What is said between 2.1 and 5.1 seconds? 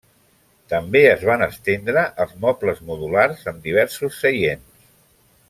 els mobles modulars amb diversos seients.